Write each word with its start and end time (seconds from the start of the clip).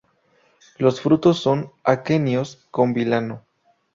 Los 0.79 0.99
frutos 0.99 1.37
son 1.37 1.71
aquenios 1.83 2.65
con 2.71 2.91
vilano. 2.95 3.43